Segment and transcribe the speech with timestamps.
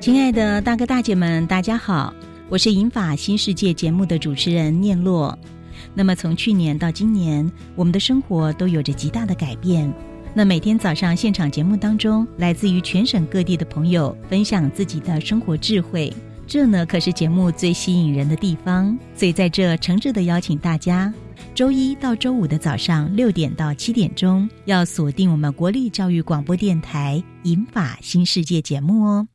[0.00, 2.14] 亲爱的大哥大姐们，大家好，
[2.48, 5.36] 我是银法新世界节目的主持人念洛。
[5.94, 9.92] 那么从去年到今年，我们的生活都有着极大的改变。
[10.34, 16.12] 那每天早上现场节目当中，来自于全省各地的朋友分享自己的生活智慧，
[16.46, 18.96] 这呢可是节目最吸引人的地方。
[19.14, 21.12] 所以在这诚挚的邀请大家，
[21.54, 29.26] 周一到周五的早上六点到七点钟，要锁定我们国立教育广播电台《银法新世界》节目哦。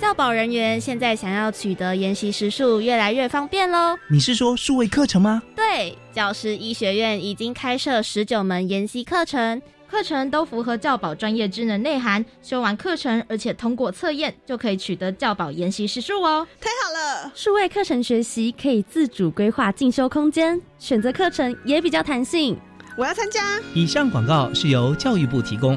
[0.00, 3.98] 教保人员现在想要取得研习时数越来越方便喽。
[4.08, 5.42] 你是说数位课程吗？
[5.56, 9.60] 对，教师医学院已经开设十九门研习课程，
[9.90, 12.24] 课程都符合教保专业智能内涵。
[12.40, 16.46] 修完课程，而且通过测验，就可以取得教保研习时数哦。
[16.60, 17.32] 太好了！
[17.34, 22.56] 数位课程学习可以自主规划进修空间，选择课程也比较弹性。
[22.96, 23.40] 我要参加。
[23.74, 25.76] 以上广告是由教育部提供。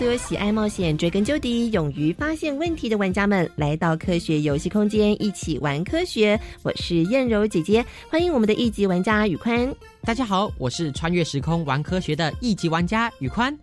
[0.00, 6.40] 所有喜爱冒险、追根究底、勇于发现问题的玩家们来到科学游戏空间，一起玩科学。
[6.62, 9.70] 我是燕柔姐姐，欢迎我们的一级玩家宇宽。
[10.00, 13.54] 大家好，我是穿越时空玩科学的一级玩家宇宽。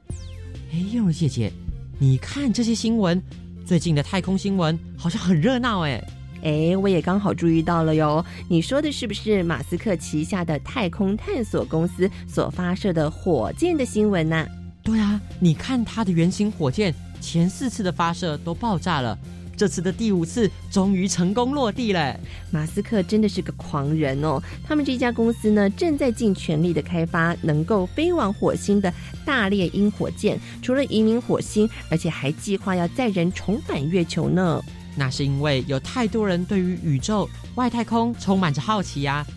[0.72, 1.52] 哎，燕柔姐姐，
[1.98, 3.20] 你看这些新闻，
[3.66, 6.00] 最近的太空新闻好像很热闹哎。
[6.44, 8.24] 哎，我也刚好注意到了哟。
[8.48, 14.48] 你说的是不是马斯克旗下的太空探索公司所发射的火箭的新闻呢？
[14.88, 19.20] 对啊，你看它的原型火箭前四次的发射都爆炸了，
[19.58, 22.18] 这次的第五次终于成功落地了。
[22.52, 24.42] 马斯克真的是个狂人哦！
[24.64, 28.94] 他们这家公司呢，正在尽全力的开发能够飞往火星的
[29.26, 34.64] 大猎鹰火箭，除了移民火星，而且还计划要载人重返月球呢。
[34.96, 39.28] 那是因为有太多人对于宇宙、外太空充满着好奇呀、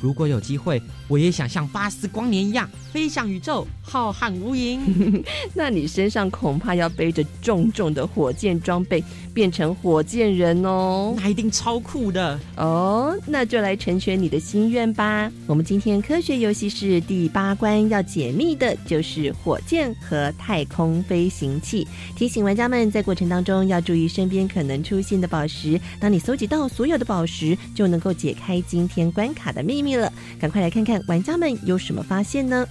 [0.00, 4.78] 如果有机会，我也想像巴斯光年一样飞向宇宙，浩瀚无垠。
[5.54, 9.02] 那你身上恐怕要背着重重的火箭装备，
[9.34, 11.14] 变成火箭人哦。
[11.16, 13.16] 那一定超酷的哦！
[13.26, 15.30] 那就来成全你的心愿吧。
[15.46, 21.86] 我们今天科学游戏室第八关要解密的就是火箭和太空飞行器。
[22.16, 25.80] 提醒玩家们在过程当中要注意身边可能出现的宝石。
[26.00, 30.12] 当你搜集到所有的宝石，就能够解开今天关卡的秘密了。
[30.40, 32.66] 赶快来看看玩家们有什么发现呢？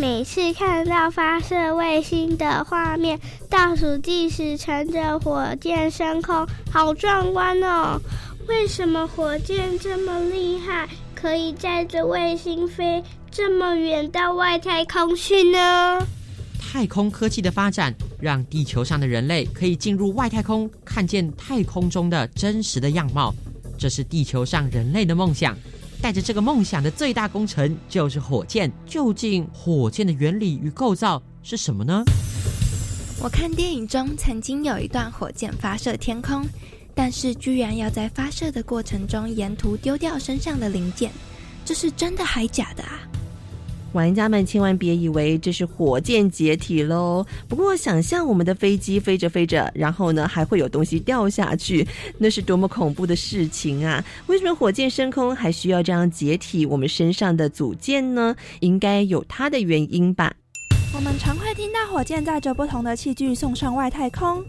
[0.00, 3.18] 每次看到发射卫星的画面，
[3.50, 8.00] 倒数计时乘着火箭升空，好壮观哦！
[8.46, 16.06] 为什么火箭这么厉害，可以载着卫星飞这么远到外太空去呢？
[16.60, 23.34] 太空科技的发展，让地球上的人类可以进入外太空，看见太空中的真实的样貌。
[23.76, 25.56] 这是地球上人类的梦想。
[26.00, 28.70] 带着这个梦想的最大工程就是火箭。
[28.86, 32.02] 究竟火箭的原理与构造是什么呢？
[33.20, 36.46] 我看电影中曾经有一段火箭发射天空，
[36.94, 41.10] 但是居然要在发射的过程中沿途丢掉身上的零件，
[41.64, 43.00] 这是真的还假的啊？
[43.92, 47.24] 玩家们千万别以为这是火箭解体喽。
[47.48, 51.86] 不过，想象我们的飞机飞着飞着，然后呢还会有东西掉下去，
[52.18, 54.04] 那是多么恐怖的事情啊！
[54.26, 58.36] 为什么火箭升空还需要这样解体我们身上的组件呢？
[58.60, 60.34] 应该有它的原因吧。
[60.94, 64.44] 我们常会听到火箭载着不同的器具送上外太空。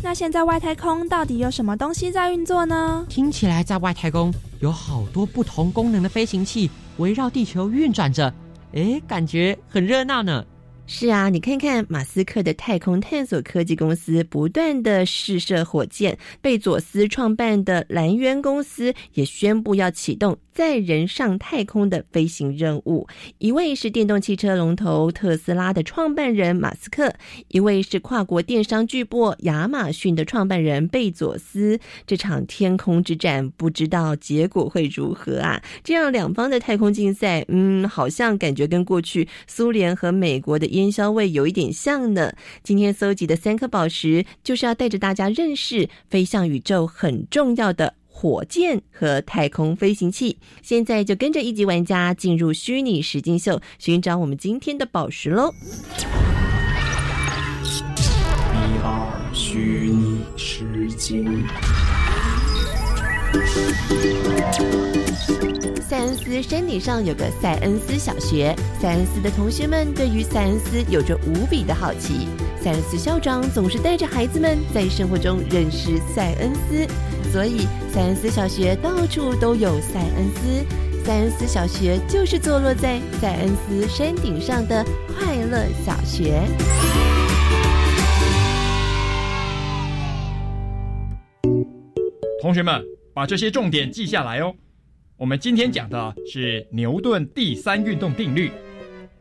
[0.00, 3.04] 那现在外太空到底有什么东西在运作呢？
[3.08, 8.32] 听起来在外太空有好多不同功能的飞行器围绕地球运转着，
[8.72, 10.44] 哎，感觉很热闹呢。
[10.90, 23.06] 是啊，你看看马斯克的太空探索科技公司不断的试射火箭，贝佐斯创办的蓝渊公司也宣布要启动载人上太空的飞行任务。
[23.38, 27.14] 一位是电动汽车龙头特斯拉的创办人马斯克，
[27.46, 31.78] 一位是跨国电商巨擘亚马逊的创办人贝佐斯。
[32.08, 35.62] 这场天空之战，不知道结果会如何啊？
[35.84, 40.66] 这样两方的太空竞赛，嗯，好像感觉跟过去苏联和美国的。
[40.66, 42.32] 烟硝味有一点像呢。
[42.64, 50.38] 今天搜集的三颗宝石，就是要带着大家认识飞向宇宙很重要的火箭和太空飞行器。
[50.60, 55.54] 现在就跟着一级玩家进入虚拟实境秀，寻找我们今天的宝石喽
[58.52, 61.44] ！VR 虚拟实境。
[65.88, 72.28] 塞恩斯山顶上有个塞恩斯小学，塞恩斯的同学们对于塞恩斯有着无比的好奇。
[72.60, 76.86] 塞恩斯校长总是带着孩子们在生活中认识塞恩斯，
[77.32, 81.02] 所以塞恩斯小学到处都有塞恩斯。
[81.06, 84.84] 塞恩斯小学就是坐落在塞恩斯山顶上的
[85.16, 86.42] 快乐小学。
[92.42, 94.52] 同学们，把这些重点记下来哦。
[95.18, 98.52] 我们今天讲的是牛顿第三运动定律。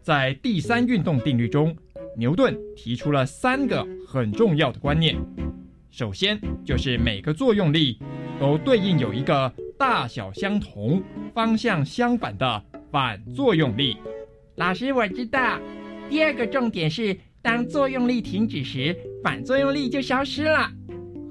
[0.03, 1.75] 在第三运动定律中，
[2.15, 5.17] 牛顿提出了三个很重要的观念。
[5.89, 7.97] 首先，就是每个作用力
[8.39, 11.01] 都对应有一个大小相同、
[11.33, 13.97] 方向相反的反作用力。
[14.57, 15.59] 老师，我知道。
[16.11, 20.69] 第二个重点是，当作用力停止时，反作用力就消失了。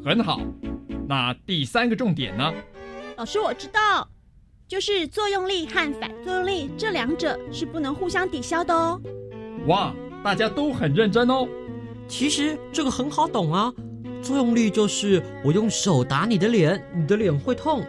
[0.04, 0.40] 很好。
[1.08, 2.52] 那第三个重点呢？
[3.16, 4.10] 老师，我知道。
[4.68, 9.00] 就是作用力和反作用力这两者是不能互相抵消的哦。
[9.68, 11.46] 哇，大家都很认真哦。
[12.08, 13.72] 其实这个很好懂啊，
[14.20, 17.80] 作用力就是我用手打你的脸，你的脸会痛；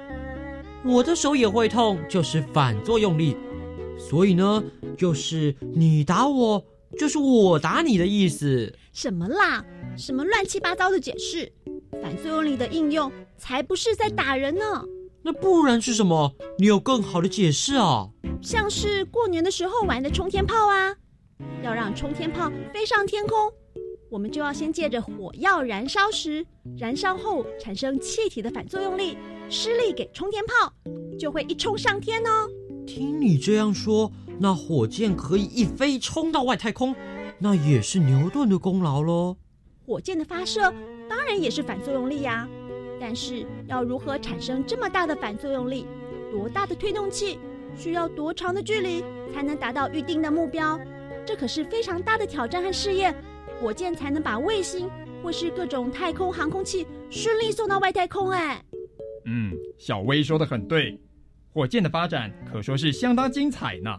[0.85, 3.35] 我的手也会痛，就是反作用力。
[3.97, 4.63] 所以呢，
[4.95, 6.63] 就是你打我，
[6.99, 8.71] 就是我打你的意思。
[8.93, 9.65] 什么啦？
[9.95, 11.51] 什么乱七八糟的解释？
[12.03, 14.85] 反作用力的应用才不是在打人呢。
[15.27, 16.33] 那不然是什么？
[16.57, 18.07] 你有更好的解释啊？
[18.41, 20.95] 像是过年的时候玩的冲天炮啊，
[21.61, 23.51] 要让冲天炮飞上天空，
[24.09, 26.45] 我们就要先借着火药燃烧时，
[26.77, 29.17] 燃烧后产生气体的反作用力，
[29.49, 30.71] 施力给冲天炮，
[31.19, 32.47] 就会一冲上天哦。
[32.85, 34.09] 听你这样说，
[34.39, 36.95] 那火箭可以一飞冲到外太空，
[37.39, 39.35] 那也是牛顿的功劳喽。
[39.85, 40.73] 火箭的发射
[41.09, 42.47] 当然也是反作用力呀。
[42.99, 45.85] 但是要如何产生这么大的反作用力？
[46.31, 47.39] 多大的推动器？
[47.75, 49.03] 需要多长的距离
[49.33, 50.79] 才能达到预定的目标？
[51.25, 53.15] 这可是非常大的挑战和试验。
[53.59, 54.89] 火箭才能把卫星
[55.23, 58.29] 或是各种太空航空器顺利送到外太空。
[58.29, 58.63] 哎，
[59.25, 60.99] 嗯，小薇说的很对，
[61.51, 63.97] 火箭的发展可说是相当精彩呢。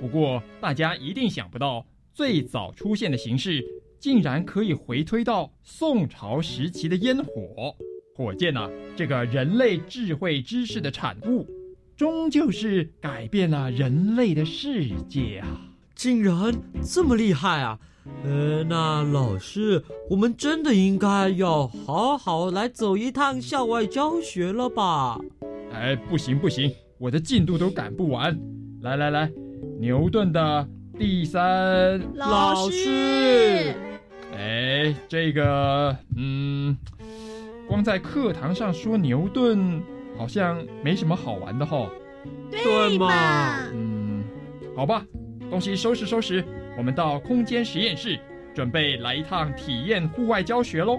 [0.00, 1.84] 不过大家一定想不到，
[2.14, 3.62] 最早出现的形式
[3.98, 7.74] 竟然可以回推到宋朝时期的烟火。
[8.18, 11.46] 火箭啊，这个人类智慧知识的产物，
[11.96, 15.46] 终究是改变了人类的世界啊！
[15.94, 17.78] 竟然这么厉害啊！
[18.24, 25.20] 呃，那老师，我们真的应该要好好来走一趟校外教学了吧？
[25.72, 28.36] 哎，不行不行，我的进度都赶不完。
[28.82, 29.30] 来来来，
[29.78, 33.72] 牛顿的第三老师，
[34.36, 36.76] 哎，这个，嗯。
[37.68, 39.82] 光在课堂上说牛顿，
[40.16, 41.86] 好像没什么好玩的哈，
[42.50, 43.12] 对嘛？
[43.74, 44.24] 嗯，
[44.74, 45.04] 好吧，
[45.50, 46.42] 东西收拾收拾，
[46.78, 48.18] 我们到空间实验室，
[48.54, 50.98] 准备来一趟体验户外教学喽。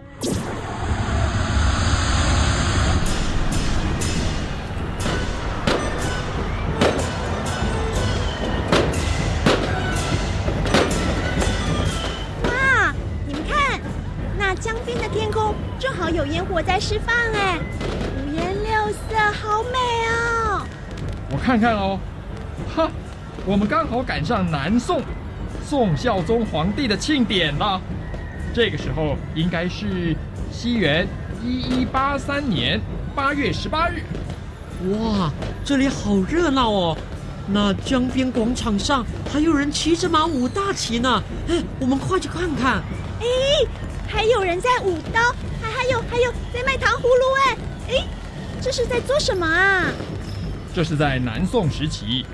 [16.60, 17.58] 有烟火在释放，哎，
[18.18, 19.78] 五颜六色，好美
[20.10, 20.66] 哦！
[21.32, 21.98] 我看看哦，
[22.76, 22.92] 哈，
[23.46, 25.02] 我们刚好赶上南宋
[25.66, 27.80] 宋孝宗皇帝的庆典了。
[28.54, 30.16] 这个时候应该是
[30.52, 31.08] 西元
[31.42, 32.82] 一一八三年
[33.16, 34.04] 八月十八日。
[34.98, 35.32] 哇，
[35.64, 36.98] 这里好热闹哦！
[37.48, 41.24] 那江边广场上还有人骑着马舞大旗呢。
[41.48, 42.82] 哎，我们快去看看。
[43.22, 43.26] 哎，
[44.08, 45.22] 还有人在舞刀，
[45.62, 46.32] 还还有还有
[46.80, 47.24] 糖葫芦。
[47.46, 47.58] 哎
[47.90, 48.08] 哎，
[48.62, 49.86] 这是在做什么啊？
[50.74, 52.26] 这是在南宋时期，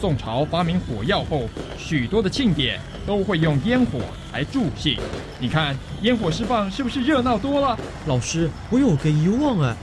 [0.00, 4.00] 宋朝发明火药后，许多的庆典都会用烟火
[4.32, 4.98] 来助兴。
[5.38, 7.78] 你看烟火释放是不是热闹多了？
[8.06, 9.76] 老师，我有个疑问哎。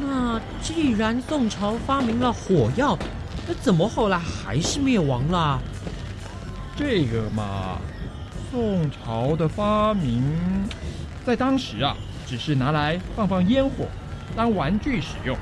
[0.00, 2.98] 那既然宋朝发明了火药，
[3.46, 5.60] 那怎么后来还是灭亡了？
[6.76, 7.78] 这个嘛，
[8.50, 10.22] 宋朝的发明，
[11.26, 11.96] 在当时啊，
[12.28, 13.86] 只是拿来放放烟火，
[14.36, 15.34] 当玩具使用。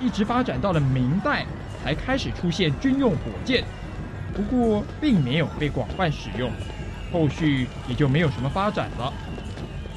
[0.00, 1.46] 一直发展到了明代，
[1.82, 3.62] 才开始出现军用火箭，
[4.34, 6.50] 不过并没有被广泛使用，
[7.12, 9.12] 后续也就没有什么发展了。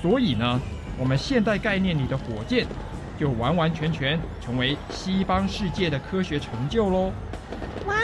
[0.01, 0.61] 所以呢，
[0.99, 2.67] 我们现代概念里的火箭。
[3.17, 7.13] 就完完全全成为西方世界的科学成就喽！
[7.85, 7.95] 哇，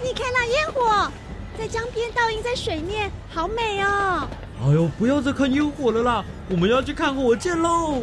[0.00, 1.10] 你看那烟火
[1.58, 4.28] 在江边倒映在水面，好美哦！
[4.60, 8.02] 哎呦，不要再看烟火了啦，我们要去看火箭喽！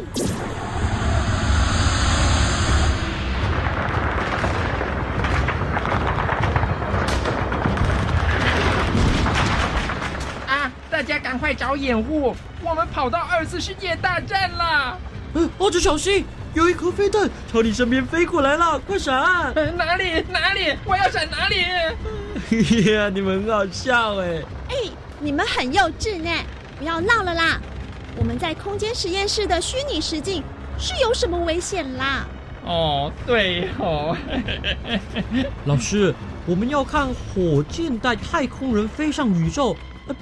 [10.46, 14.98] 啊，大家赶快找掩护，我们跑到二次世界大战了！
[15.58, 16.24] 阿哲，小心！
[16.54, 19.52] 有一颗飞弹朝你身边飞过来了，快闪！
[19.76, 20.24] 哪里？
[20.30, 20.74] 哪里？
[20.86, 21.56] 我要闪哪里？
[22.48, 22.62] 嘿
[22.94, 24.40] 呀，你们很好笑哎！
[24.70, 24.74] 哎，
[25.20, 26.30] 你们很幼稚呢！
[26.78, 27.60] 不要闹了啦！
[28.18, 30.42] 我们在空间实验室的虚拟实境
[30.78, 32.26] 是有什么危险啦？
[32.64, 34.16] 哦，对哦。
[35.64, 36.14] 老师，
[36.46, 39.74] 我们要看火箭带太空人飞上宇宙，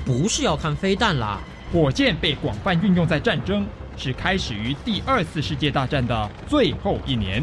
[0.05, 1.41] 不是要看飞弹啦。
[1.73, 3.67] 火箭被广泛运用在战争。
[3.97, 7.41] 是开始于第二次世界大战的最后一年。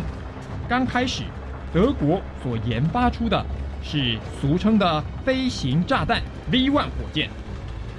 [0.68, 1.24] 刚开始，
[1.74, 3.46] 德国所研发出的
[3.82, 7.30] 是俗称的飞行炸弹 V1 火箭。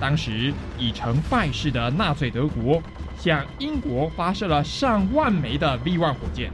[0.02, 2.82] 当时已成败势的纳粹德国
[3.16, 6.50] 向英国发射了上万枚的 V1 火箭。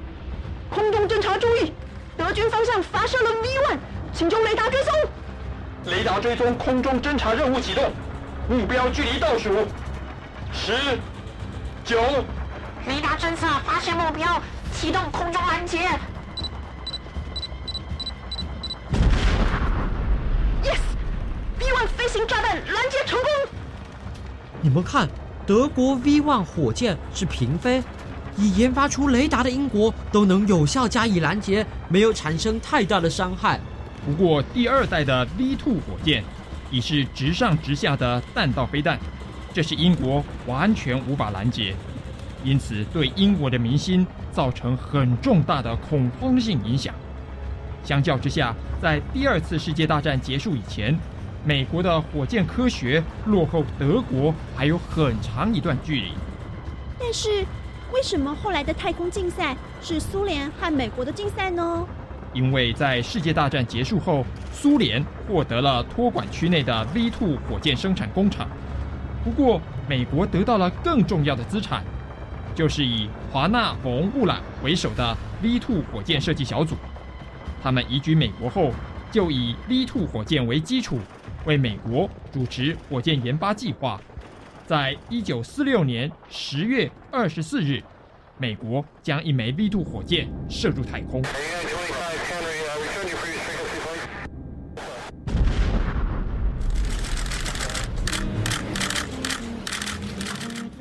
[0.68, 1.72] 空中侦察注意，
[2.14, 3.78] 德军方向发射了 V1，
[4.12, 4.92] 请用雷达追踪。
[5.86, 7.90] 雷达追踪空中侦察任务启动，
[8.50, 9.66] 目标距离倒数
[10.52, 10.74] 十。
[11.86, 11.98] 九，
[12.86, 14.42] 雷达侦测发现目标，
[14.74, 15.88] 启动空中拦截。
[22.08, 23.28] Yes，V1 飞行炸弹拦截成功。
[24.62, 25.06] 你们看，
[25.46, 27.82] 德国 V1 火箭是平飞，
[28.36, 33.60] 已研发出雷达的英国都能有效加以拦截，没有产生太大的伤害。
[34.06, 36.24] 不过，第二代的 V2 火箭
[36.70, 38.98] 已是直上直下的弹道飞弹。
[39.52, 41.74] 这是英国完全无法拦截，
[42.42, 46.94] 因此对英国的民心造成很重大的恐慌性影响。
[47.84, 50.96] 相较之下，在第二次世界大战结束以前，
[51.44, 56.12] 美国的火箭科学落后德国还有很长一段距离。
[56.98, 57.44] 但是，
[57.92, 61.86] 为什么后来的太空竞赛是苏联和美国的竞赛呢？
[62.34, 68.46] 因为在世界大战结束后，苏联获得了托管区内的 V2 火箭生产工厂。
[69.24, 71.82] 不过，美国得到了更重要的资产，
[72.54, 76.76] 就是以华纳·冯·布朗为首的 V2 火箭设计小组。
[77.62, 78.70] 他们移居美国后，
[79.10, 80.98] 就以 V2 火箭为基础，
[81.44, 84.00] 为美国主持火箭研发计划。
[84.66, 87.82] 在一九四六年十月二十四日，
[88.36, 91.22] 美国将一枚 V2 火箭射入太空。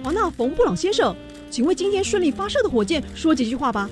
[0.03, 1.15] 华纳·冯·布朗先生，
[1.49, 3.89] 请为今天顺利发射的火箭说几句话吧。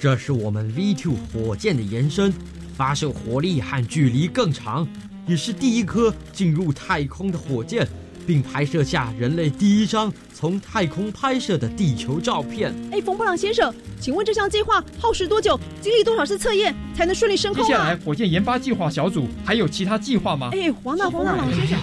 [0.00, 2.32] 这是我们 V2 火箭的延伸，
[2.74, 4.86] 发射火力和距离更长，
[5.28, 7.86] 也是第一颗进入太空的火箭。
[8.26, 12.74] 并拍摄下人类第一张从太空拍摄的地球照片。
[12.92, 15.58] 哎，冯布朗先生，请问这项计划耗时多久？
[15.80, 17.64] 经历多少次测验才能顺利升空？
[17.64, 20.50] 接下来，火箭研发计划小组还有其他计划吗？
[20.52, 21.78] 哎，黄纳冯布朗先生，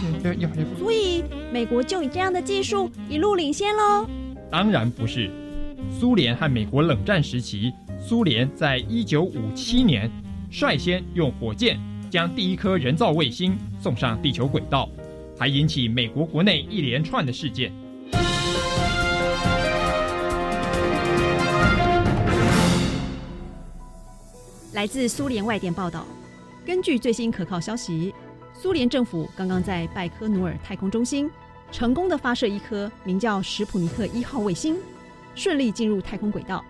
[0.77, 4.07] 所以美国就以这样的技术一路领先喽？
[4.51, 5.31] 当然不是，
[5.99, 10.11] 苏联和美国冷战时期，苏联在一九五七年
[10.51, 11.79] 率先用火箭
[12.15, 14.87] 将第一颗人造卫星送上地球轨道。
[15.37, 17.69] 还引起美国国内一连串的事件。
[24.71, 26.05] 来自苏联外电报道，
[26.65, 28.15] 根据最新可靠消息，
[28.53, 31.29] 苏联政府刚刚在拜科努尔太空中心
[31.69, 34.77] 成功的发射一颗名叫史普尼克一号卫星，
[35.35, 36.63] 顺利进入太空轨道，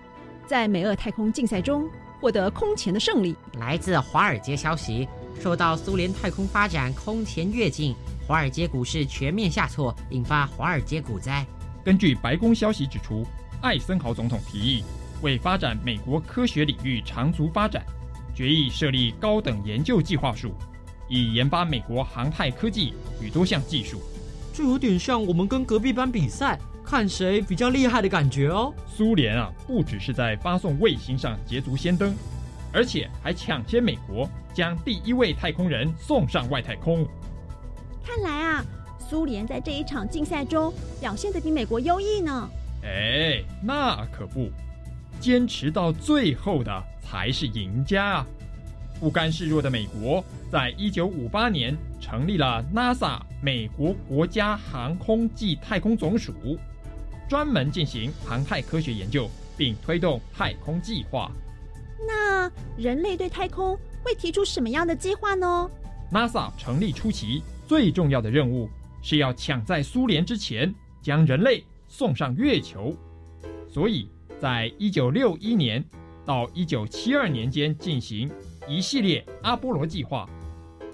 [0.48, 1.88] 在美俄太空竞赛中
[2.20, 3.36] 获得空前的胜利。
[3.60, 5.08] 来自华尔街消息，
[5.39, 7.96] 受到苏联太空发展空前跃进，
[8.27, 11.46] 华尔街股市全面下挫，引发华尔街股灾。
[11.84, 13.25] 根据白宫消息指出，
[13.62, 14.84] 艾森豪总统提议
[15.22, 17.86] 为发展美国科学领域长足发展，
[18.34, 20.51] 决议设立高等研究计划署，
[21.08, 24.01] 以研发美国航太科技与多项技术。
[24.51, 28.74] 这有点像我们跟隔壁班比赛，看谁比较厉害的感觉哦。
[28.88, 32.15] 苏联啊，不只是在发送卫星上捷足先登，
[32.72, 37.05] 而且还抢先美国将第一位太空人送上外太空。
[38.05, 38.65] 看来啊，
[38.97, 42.50] 苏联在这一场竞赛中表现得比美国优异呢。
[42.83, 44.50] 哎，那可不，
[45.19, 48.27] 坚持到最后的才是赢家啊！
[48.97, 56.57] 不甘示弱的美国，在一九五八年成立了 NASA 美国国家航空暨太空总署，
[57.27, 61.29] 专门进行航太科学研究，并推动太空计划。
[62.08, 65.70] 那人类对太空会提出什么样的计划呢
[66.12, 68.70] ？NASA 成立初期最重要的任务
[69.02, 72.96] 是要抢在苏联之前将人类送上月球，
[73.68, 74.10] 所以
[74.40, 75.84] 在一九六一年
[76.25, 78.32] 到一九七二年间进行。
[78.68, 80.28] 一系列阿波罗计划，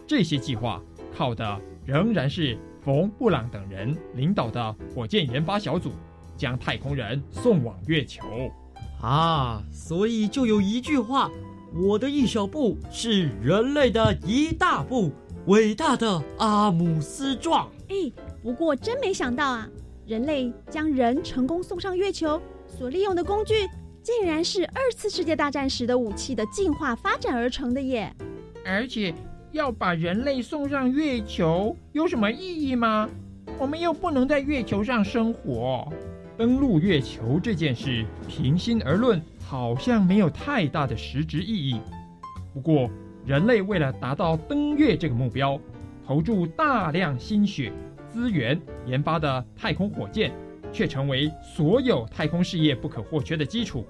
[0.05, 0.81] 这些计划
[1.15, 5.93] 靠的仍然是冯布朗等人领导的火箭研发小组，
[6.35, 8.51] 将太空人送往月球。
[9.01, 11.29] 啊，所以就有一句话
[11.73, 15.11] ：“我的一小步是人类的一大步。”
[15.47, 17.67] 伟大的阿姆斯壮。
[17.89, 18.11] 哎，
[18.43, 19.67] 不过真没想到啊，
[20.05, 23.67] 人类将人成功送上月球所利用的工具。
[24.03, 28.11] 竟然是二次世界大战时的武器的进化发展而成的耶！
[28.65, 29.13] 而且
[29.51, 33.07] 要把人类送上月球有什么意义吗？
[33.59, 35.87] 我们又不能在月球上生活。
[36.37, 41.79] 登陆月球这件事，平心而论，好像没有太大的实质意义。
[42.53, 42.89] 不过，
[43.25, 45.59] 人类为了达到登月这个目标，
[46.05, 47.71] 投注大量心血
[48.09, 50.31] 资源研发的太空火箭。
[50.73, 53.85] 却成为所有太空事业不可或缺的基础，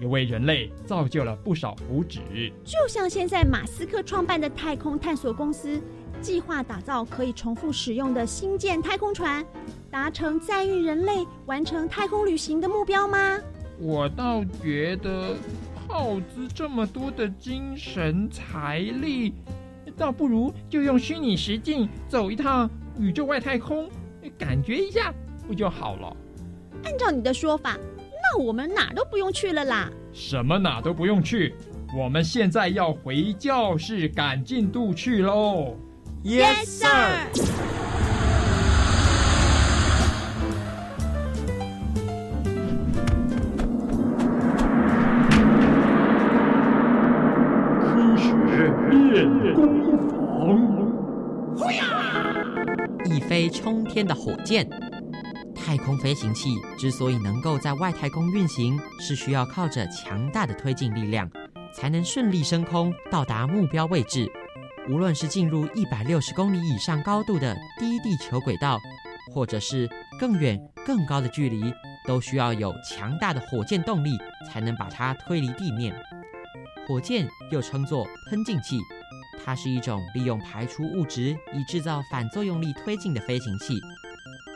[0.00, 2.18] 也为人类造就了不少福祉。
[2.64, 5.80] 就像现在马斯克创办的太空探索公司，
[6.20, 9.46] 计划打造可以重复使用的星舰太空船，
[9.94, 13.38] 达成载运人类完成太空旅行的目标吗？
[13.78, 15.36] 我倒觉得，
[15.86, 19.32] 耗资这么多的精神财力，
[19.96, 23.88] 倒不如就用虚拟实境走一趟宇宙外太空，
[24.36, 25.14] 感觉一下
[25.46, 26.16] 不就好了？
[26.82, 29.88] 按照你的说法，那我们哪都不用去了啦。
[30.12, 31.54] 什么哪都不用去？
[31.96, 35.76] 我们现在要回教室赶进度去喽。
[36.24, 37.83] Yes, sir。
[53.94, 54.68] 天的火箭。
[55.54, 61.30] 太空飞行器之所以能够在外太空运行，是需要靠着强大的推进力量，
[61.72, 64.28] 才能顺利升空到达目标位置。
[64.90, 68.80] 无论是进入一百六十公里以上高度的低地球轨道，
[69.32, 71.72] 或者是更远更高的距离，
[72.04, 74.10] 都需要有强大的火箭动力，
[74.50, 75.94] 才能把它推离地面。
[76.88, 78.76] 火箭又称作喷进器，
[79.44, 83.78] 它是一种利用排出物质以制造反作用力推进的飞行器。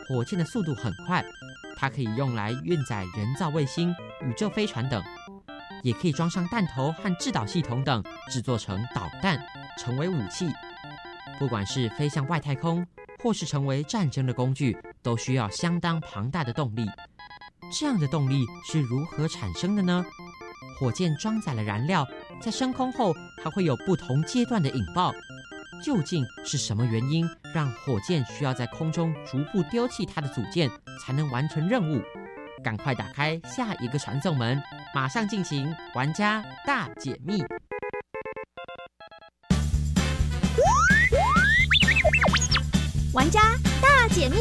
[0.07, 1.23] 火箭的速度很快，
[1.77, 5.03] 它可以用来运载人造卫星、宇宙飞船等，
[5.83, 9.39] 也可以装上弹头和制导系统等，制作成导弹，
[9.77, 10.47] 成为武器。
[11.37, 12.85] 不管是飞向外太空，
[13.23, 16.89] 或是成为战争的工具，都需要相当庞大的动力。
[17.71, 20.03] 这样的动力是如何产生的呢？
[20.77, 22.05] 火箭装载了燃料，
[22.41, 25.13] 在升空后还会有不同阶段的引爆。
[25.81, 32.01] 究竟是什么原因让火箭需要在空中逐步丢弃它的组件才能完成任务？
[32.61, 34.61] 赶快打开下一个传送门，
[34.93, 37.41] 马上进行玩家大解密。
[43.13, 43.39] 玩家
[43.81, 44.37] 大解密，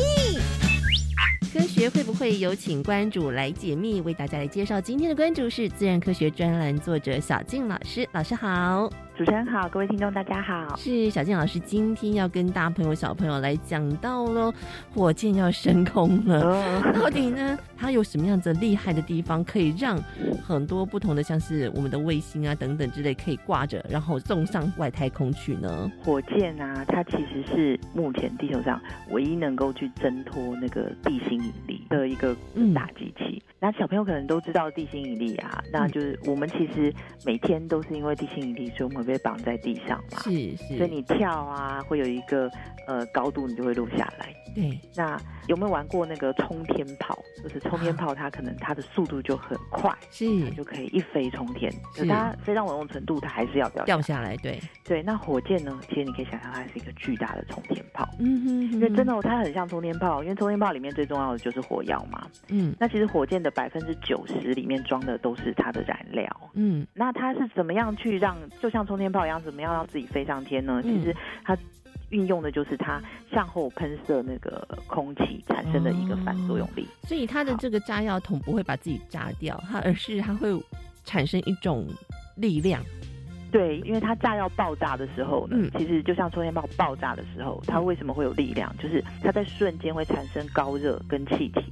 [1.58, 4.00] 科学会不会有请关主来解密？
[4.02, 8.88] 为大家来介绍今天的关主是自然科学专栏作者小静老师，老师好。
[9.18, 10.76] 主持人好，各位听众大家好。
[10.76, 14.54] 是小健老师今天要跟大朋友小朋友来讲到喽，
[14.94, 20.00] 火箭要升空了，到底呢它有什么样子厉害的地方，可以让
[20.46, 25.90] 很多不同的像是我们的卫星啊等等之类可以挂着，然后送上外太空去呢？
[26.04, 32.34] 火箭啊，它其实是目前地球上唯一能够去挣脱那个地心引力的一个
[32.74, 33.42] 大机器。
[33.60, 36.94] 那小朋友可能都知道地心引力啊，那就是我们其实
[37.26, 40.20] 每天都是因为地心引力，所以我们会被绑在地上嘛。
[40.22, 40.76] 是是。
[40.76, 42.48] 所以你跳啊，会有一个
[42.86, 44.32] 呃高度，你就会落下来。
[44.54, 44.78] 对。
[44.94, 47.18] 那有没有玩过那个冲天炮？
[47.42, 51.72] 就是冲天炮，它可能它的速度就很快，是就可以一飞冲天。
[51.94, 52.06] 是。
[52.06, 54.36] 它飞到某种程度，它还是要掉掉下来。
[54.36, 55.02] 对对。
[55.02, 55.80] 那火箭呢？
[55.88, 58.08] 其实你可以想象，它是一个巨大的冲天炮。
[58.20, 58.72] 嗯哼。
[58.72, 62.28] 因为真的，它很像冲天炮，因为冲天炮里面最重要的就是火药嘛。
[62.48, 62.74] 嗯。
[62.78, 64.24] 那其实火箭的百分之九。
[64.28, 70.82] 十里面装的都是它的燃料，嗯，那它是怎么样去让，就像冲天炮一样，怎么样让自己飞上天呢？
[70.82, 71.56] 其实它
[72.10, 80.50] 运用的就是它向后喷射那个空气产生的一个反作用力，所以它的这个炸药桶不会把自己炸掉，它而是它会
[81.04, 81.86] 产生一种
[82.36, 82.82] 力量。
[83.50, 88.74] 对，因为它炸药爆炸的时候呢，其实就像冲天炮爆炸的时候，它为什么会有力量？
[88.78, 91.62] 就是它在瞬间会产生高热跟气体。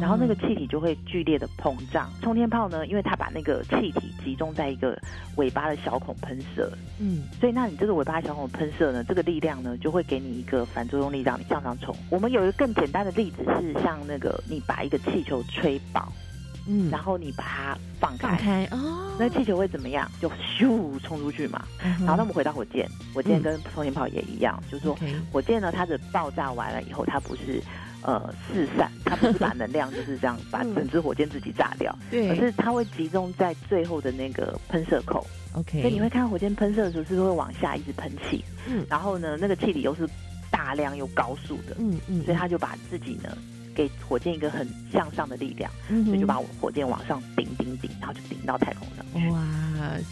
[0.00, 2.10] 然后那个气体就会剧烈的膨胀。
[2.22, 4.98] 冲天炮呢，因为它把那个气体集中在一个
[5.36, 11.94] 尾巴的小孔喷射，嗯，所以那你这个尾巴小孔喷射呢，这个力量呢就会给你一个反作用力，让你向上冲。
[12.08, 16.10] 我们有一个更简单的例子是，像那个你把一个气球吹爆，
[16.68, 20.08] 嗯，然后你把它放开，放开哦，那气球会怎么样？
[20.20, 21.64] 就咻冲出去嘛。
[21.80, 24.96] 然后那我们回到火箭，火箭跟冲天炮也一样，就是说
[25.32, 27.60] 火箭呢，它的爆炸完了以后，它不是。
[28.00, 35.26] 呃，四散，它不是把能量就是这样把 整只火箭自己炸掉，对，而是它会集中在最后的那个喷射口。
[35.54, 40.08] OK，所以你会看到火箭喷射的时候是会往下一直喷气，嗯，然后呢，那个气体又是
[40.48, 43.36] 大量又高速的，嗯嗯，所以它就把自己呢
[43.78, 45.70] 给火箭一个很向上的力量，
[46.04, 49.30] 所以就把我火箭往上顶顶顶，然后就顶到太空上。
[49.30, 49.40] 哇，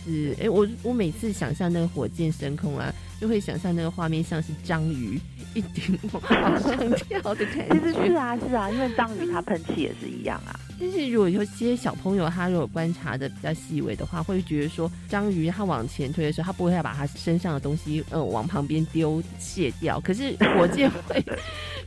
[0.04, 5.20] 是，哎，我我每次想象那个火箭升空啊，就会想象那个画面像是章鱼。
[5.54, 10.54] 一顶 往上跳的感觉，其实是啊是啊，因为章鱼它喷气也是一样啊。
[10.78, 21.24] 但是如果有些小朋友他如果观察的比较细微的话，会觉得说章鱼它往前推的时候，它不会要把它身上的东西呃往旁边丢卸掉， 可是火箭会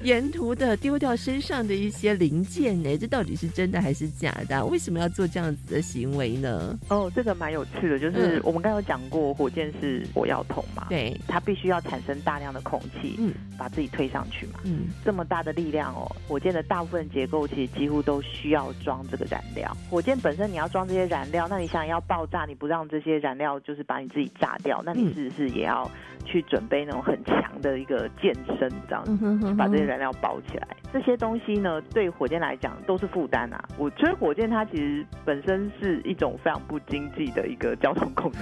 [0.01, 2.97] 沿途的丢掉身上的一些零件呢？
[2.97, 4.65] 这到底是真的还是假的？
[4.65, 6.77] 为什么要做这样子的行为呢？
[6.87, 18.73] 哦，这个蛮有趣的，就是我们刚刚有讲过，火箭是火药桶嘛，对，它必须要产生大量的空气，嗯，把自己推上去嘛，嗯，这么大的力量哦，火箭的大部分结构其实几乎都需要。
[18.83, 25.89] 装这个燃料，火箭本身你要装这些燃料，那你想要爆炸，你不让这些燃料就是把你自己炸掉，那你是不是也要
[26.25, 30.67] 去准备那种很强的一个健身，这样子把这些燃料包起来？
[30.91, 33.63] 这些东西呢，对火箭来讲都是负担啊。
[33.77, 38.39] 我觉得火箭它其实本身是一种非常不经济的一个交通工具。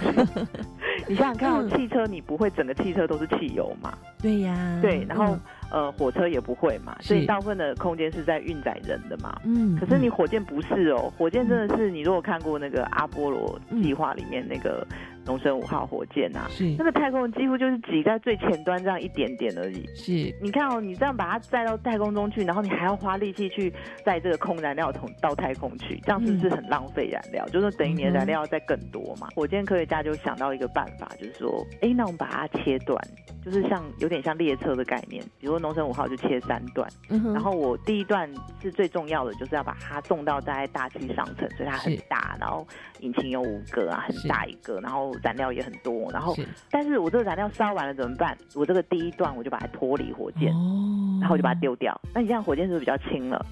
[1.08, 3.94] 你想想看，哦，汽车你不会整个汽车都是汽油嘛？
[4.22, 5.38] 对呀，对，然后。
[5.70, 9.38] 呃，火车也不会嘛，所以大部分的空间是在运载人的嘛。
[9.44, 14.88] 嗯，可是你火箭不是哦，火箭真的是你如果看过那个阿波罗计划里面那个
[15.28, 19.86] 龙神五号火箭啊，是那个太空几乎就是挤在最前端这样一点点而已。
[19.94, 20.12] 是，
[20.42, 23.72] 你看哦，你这样把它载到太空中去，然后你还要花力气去
[24.04, 27.46] 载这个空燃料桶到太空去，这样是不是很浪费燃料？
[27.50, 29.28] 就是等于你的燃料要再更多嘛。
[29.36, 32.98] 火箭科学家就想到一个办法，就是说，哎，那我们把它切断。
[33.46, 38.30] 就是像有点像列车的概念，比如说农神五号就切三段，然后我第一段
[38.62, 42.68] 是最重要的，就是要把它送到在大气上层，所以它很大，然后
[43.00, 46.36] 引擎有五个啊，很大一个，然后燃料也很多，然后
[46.72, 48.38] 但是我这个燃料烧完了怎么办？
[48.56, 52.00] 我这个第一段我就把它脱离火箭，哦然后我就把它丢掉。
[52.14, 53.46] 那你这样火箭是不是比较轻了？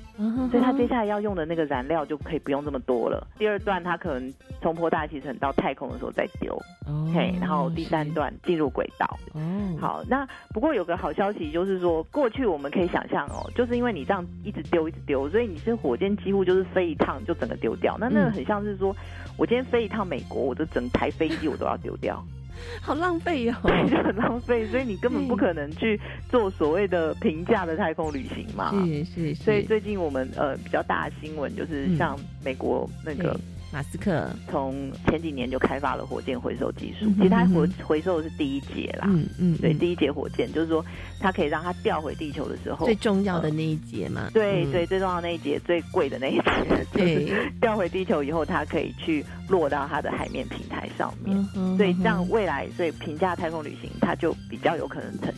[0.52, 3.28] 所以它接下来要用的那个燃料就可以不用这么多了。
[3.38, 9.18] 第二段它可能冲破大气层到太空的时候再丢，OK，然后第三段进入轨道。
[9.80, 17.98] 好，那不过有个好消息，就是说过去我们可以想象哦，就是因为你这样一直丢一直丢，所以你是火箭几乎就是飞一趟就整个丢掉。
[18.00, 18.96] 那那个很像是说，
[19.38, 22.24] 我今天飞一趟美国，我就整台飞机我都要丢掉，
[22.82, 23.56] 好浪费哦，
[23.90, 24.66] 就很浪费。
[24.68, 28.72] 所以你根本不可能去做所谓的平价的太空旅行嘛。
[28.72, 29.36] 是是。
[29.36, 33.40] 所以最近我们呃比较大的新闻就是像美国那个。
[33.76, 34.30] 马斯克。
[34.50, 39.78] 从前几年就开发了火箭回收技术，其实他回嗯回收的是第一节啦，嗯嗯，对，嗯。
[39.80, 40.84] 第一节火箭就是说
[41.20, 44.32] 它可以让它掉回地球的时候，最重要的那一节嘛，嗯。
[44.32, 55.34] 对对，最重要的那一节最贵的那一节，对就是掉 回地球以后，它可以去落到它的海面平台上面，嗯哼所以这样未来，所以平价太空旅行它就比较有可能成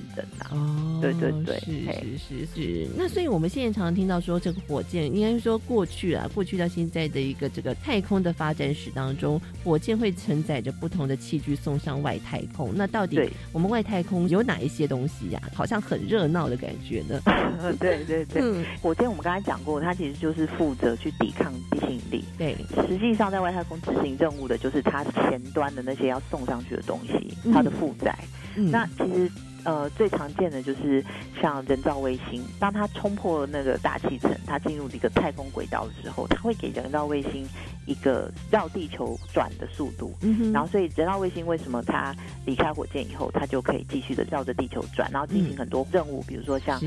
[0.52, 2.88] 哦，对对对，是是是是。
[2.98, 12.72] 那所以我们现在常常听到说，这个火箭应该是说过去啊，过去到现在的一个这个太空的发展史当中，火箭会承载着不同的器具送上外太空。
[12.76, 17.22] 那到底我们外太空有哪一些东西呀、好像很热闹的感觉呢。
[17.80, 22.26] 对对对，嗯火箭我们刚才讲过，它其实就是负责去抵抗地心引力。
[22.38, 22.56] 对，
[22.88, 28.18] 实际上在外太空执行任务的就是它前端的那些要送上去的东西，嗯它的负载。
[28.56, 29.32] 嗯那其实
[29.68, 31.04] 呃最常见的就是
[31.42, 37.46] 像人造卫星，当它冲破那个大气层，它进入一个太空轨道的时候，它会给人造卫星
[37.86, 40.16] 一个绕地球转的速度。
[40.22, 46.82] 嗯然后所以人造卫星为什么它离开火箭以后，它就可以继续的绕着地球转，然后进行很多任务，比如说像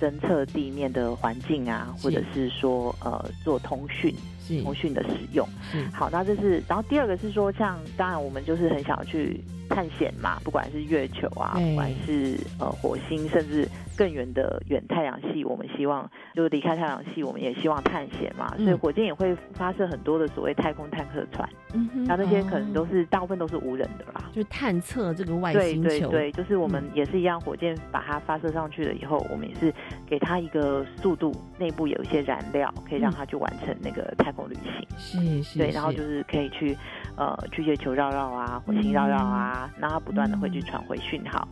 [0.00, 4.12] 侦测地面的环境啊，或者是说呃做通讯。
[4.46, 4.62] 是。
[4.62, 5.84] 通讯的使用，是。
[5.92, 18.64] 好，那这是，然后第二个是说，像当然我们就是很想去探险嘛，不管是月球啊，不管是呃火星，甚至更远的远太阳系，我们希望就是离开太阳系，我们也希望探险嘛，嗯。
[18.64, 22.04] 所以火箭也会发射很多的所谓太空探测船，嗯哼。
[22.04, 24.30] 那那些可能都哦是大部分都是无人的啦。
[24.32, 26.90] 就是探测这个外对星球，对对，就是我们嗯。
[26.94, 29.72] 也是一样，火箭把它发射上去了以后，我们也是
[30.06, 34.86] 给它一个速度，内部有一些燃料，可以让它去完成那个太空旅行。
[34.98, 36.76] 是是，对，然后就是可以去
[37.16, 41.48] 呃去月球绕绕啊，火星绕绕啊，然后它不断的会去传回讯号，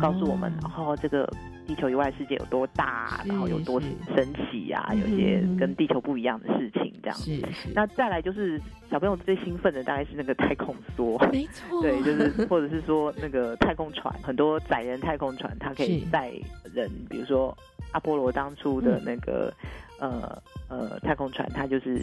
[0.00, 1.28] 告诉我们，然后这个
[1.66, 7.34] 地球以外世界有多大，然后有多神奇啊，有些跟地球不一样的事情这样子。
[7.34, 16.32] 是是，那再来就是小朋友最兴奋的大概是那个太空梭，没错，对，就是或者是说那个太空船，很多载人太空船，它可以载
[16.74, 17.56] 人，比如说
[17.92, 19.52] 阿波罗当初的嗯那个、
[19.98, 22.00] 呃呃太空船，它就是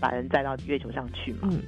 [0.00, 1.48] 把人载到月球上去嘛。
[1.50, 1.60] 嗯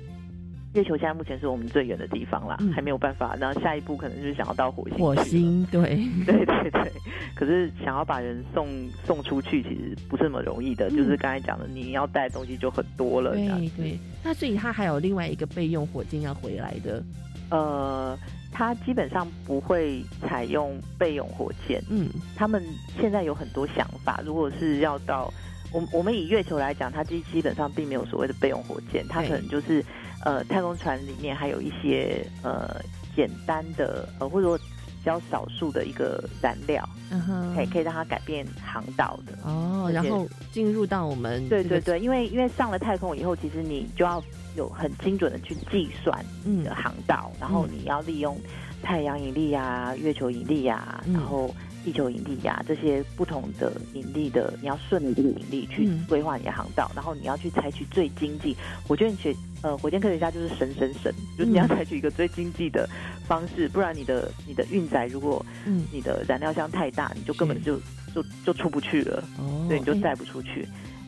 [0.74, 3.34] 月球现在目前是我们最远的地方啦，嗯还没有办法。
[3.40, 4.98] 然后下一步可能就是想要到火星。
[4.98, 5.80] 火星对
[6.26, 6.92] 对对对，
[7.34, 8.68] 可是想要把人送
[9.02, 10.88] 送出去，其实不是那么容易的。
[10.90, 13.32] 嗯就是刚才讲的，你要带的东西就很多了。
[13.32, 17.02] 对对，那所以它还有另外一个备用火箭要回来的，
[17.50, 18.18] 呃，
[18.52, 21.82] 它基本上不会采用备用火箭。
[21.88, 22.62] 嗯，他们
[23.00, 25.32] 现在有很多想法，如果是要到
[25.72, 29.84] 我我们以月球来讲，它基基本上并没有所谓的备用火箭，它可能就是
[30.24, 32.80] 呃太空船里面还有一些呃
[33.14, 39.32] 简单的呃或者说比较少数的一个燃料，嗯哼可以可以让它改变航道的。
[39.48, 44.22] 哦，然后进入到我们这个对对对，因为因为上了太空以后，其实你就要
[44.58, 48.36] 有很精准的去计算你的航道，然后你要利用
[48.82, 51.14] 太阳引力啊、月球引力啊，嗯。
[51.14, 56.04] 然后地球引力啊这些不同的引力的，你要顺着这个引力去嗯。
[56.08, 58.56] 规划你的航道，然后你要去采取最经济。
[58.86, 61.68] 火箭学呃火箭科学家就是神神神，就是你要嗯。
[61.68, 62.88] 采取一个最经济的
[63.26, 65.86] 方式，不然你的你的运载如果嗯。
[65.92, 67.78] 你的燃料箱太大，你就根本就
[68.12, 69.22] 就就出不去了。
[69.38, 70.00] 哦对，你就哎。
[70.00, 70.66] 载不出去。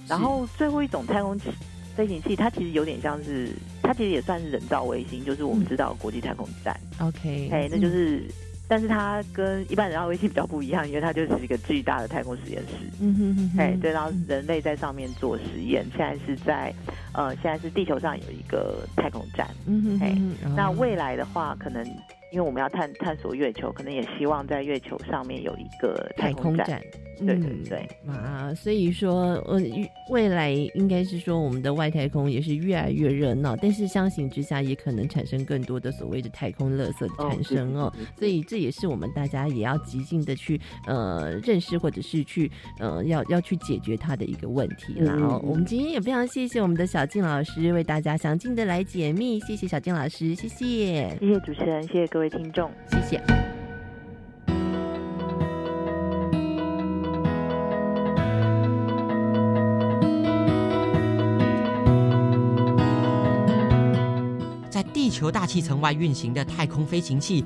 [0.08, 1.50] 然后最后一种太空器
[1.96, 3.50] 飞行器，它其实有点像是，
[3.82, 6.78] 它其实也算是人造卫星，就是我们知道国际太空站。
[7.00, 8.24] OK，哎、那就是，
[8.68, 12.74] 但是它跟一般人造卫星比较不一样，因为它就是一个巨大的太空实验室。
[13.00, 16.72] 嗯哼哼哼，哎，对，然后人类在上面做实验，现在是在，
[17.12, 19.48] 呃，现在是地球上有一个太空站。
[19.66, 21.84] 嗯哼哎哼哼，哦那未来的话，可能
[22.32, 26.64] 因为我们要探探索月球，可能也希望在月球上面有一个太空站。
[26.64, 26.82] 空站，
[27.26, 29.60] 对对嗯对，啊，所以说，呃，
[30.10, 37.92] 未来应该是说我们的外太空也是越来越热闹，但是相形之下，也可能产生更多的所谓的太空垃圾的产生哦。
[38.16, 45.12] 所以这也是我们大家也要极尽的去呃认识，或者是去呃要要去解决它的一个问题啦。
[45.16, 53.18] 嗯哦，我们今天也非常谢谢我们的小静老师为大家详尽的来解密，谢谢小静老师，谢谢，谢谢主持人，谢谢各位各位听众，谢谢。
[64.68, 67.42] 在地球大气层外运行的太空飞行器，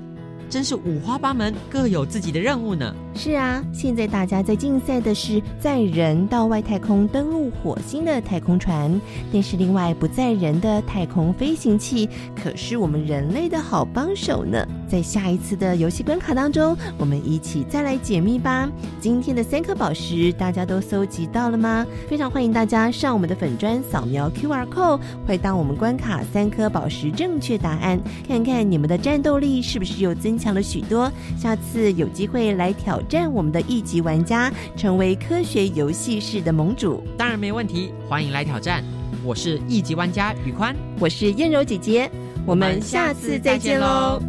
[0.54, 2.94] 真是五花八门，各有自己的任务呢。
[3.16, 9.00] 是啊，现在大家在竞赛的是载人到外太空登陆火星的太空船，
[9.32, 12.08] 但是另外不载人的太空飞行器
[12.40, 14.64] 可是我们人类的好帮手呢。
[14.94, 18.70] 在在下一次的游戏关卡当中，我们一起再来解密吧。
[19.00, 21.84] 今天的三颗宝石大家都搜集到了吗？
[22.08, 31.10] 非常欢迎大家上我们的粉砖扫描 Q R code，回答我们关卡三颗宝石正确答案，看看你们的战斗力是不是又增强了许多。
[31.36, 37.02] 下次有机会来挑战我们的一级玩家，成为科学游戏室的盟主。
[37.18, 38.84] 当然没问题，欢迎来挑战。
[39.24, 42.08] 我是一级玩家宇宽，我是燕柔姐姐，
[42.46, 44.22] 我们下次再见喽。